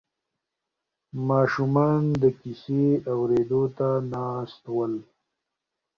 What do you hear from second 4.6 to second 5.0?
ول.